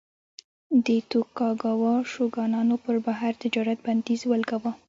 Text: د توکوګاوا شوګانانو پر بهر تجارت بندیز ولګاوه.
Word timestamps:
د 0.85 0.87
توکوګاوا 1.11 1.93
شوګانانو 2.13 2.75
پر 2.83 2.95
بهر 3.05 3.33
تجارت 3.43 3.77
بندیز 3.85 4.21
ولګاوه. 4.25 4.71